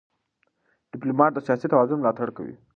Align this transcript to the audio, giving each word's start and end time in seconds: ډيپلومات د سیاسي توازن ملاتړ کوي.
ډيپلومات 0.91 1.31
د 1.33 1.39
سیاسي 1.47 1.67
توازن 1.73 1.97
ملاتړ 1.99 2.27
کوي. 2.37 2.55